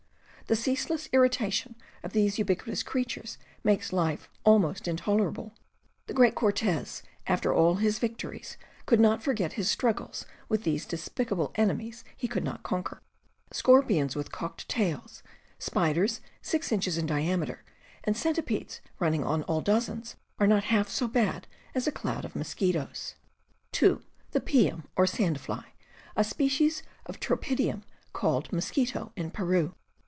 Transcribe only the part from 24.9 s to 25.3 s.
or